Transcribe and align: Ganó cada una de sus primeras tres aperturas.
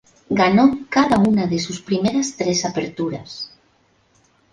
Ganó 0.31 0.79
cada 0.89 1.19
una 1.19 1.45
de 1.45 1.59
sus 1.59 1.79
primeras 1.79 2.35
tres 2.35 2.65
aperturas. 2.65 3.51